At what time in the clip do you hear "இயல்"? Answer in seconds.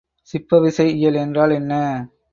0.93-1.15